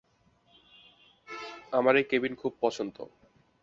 আমার 1.73 1.93
এই 1.95 2.05
কেবিন 2.09 2.33
খুব 2.35 2.53
পছন্দ। 2.61 2.95